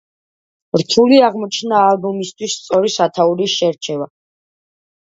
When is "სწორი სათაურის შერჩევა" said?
2.63-4.15